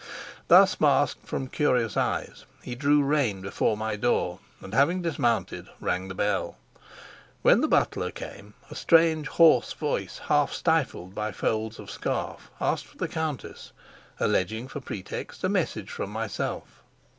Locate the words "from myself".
15.91-16.81